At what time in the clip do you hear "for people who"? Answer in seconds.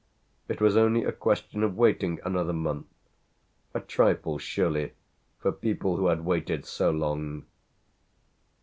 5.37-6.07